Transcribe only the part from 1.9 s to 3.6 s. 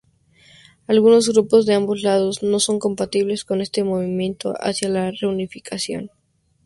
lados no son compatibles